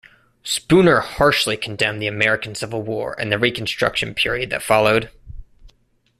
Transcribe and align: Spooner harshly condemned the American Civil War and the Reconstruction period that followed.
Spooner 0.43 0.99
harshly 1.01 1.55
condemned 1.57 2.01
the 2.01 2.07
American 2.07 2.55
Civil 2.55 2.81
War 2.81 3.15
and 3.19 3.31
the 3.31 3.37
Reconstruction 3.37 4.15
period 4.15 4.49
that 4.49 4.63
followed. 4.63 5.11